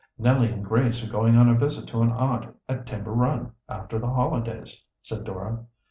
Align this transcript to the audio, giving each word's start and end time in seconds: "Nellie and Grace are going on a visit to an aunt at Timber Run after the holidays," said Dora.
"Nellie 0.17 0.51
and 0.51 0.65
Grace 0.65 1.07
are 1.07 1.11
going 1.11 1.35
on 1.37 1.47
a 1.47 1.53
visit 1.53 1.87
to 1.89 2.01
an 2.01 2.09
aunt 2.11 2.55
at 2.67 2.87
Timber 2.87 3.11
Run 3.11 3.51
after 3.69 3.99
the 3.99 4.09
holidays," 4.09 4.83
said 5.03 5.25
Dora. 5.25 5.63